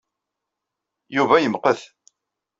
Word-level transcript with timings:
Yuba 1.15 1.35
yemqet. 1.39 1.79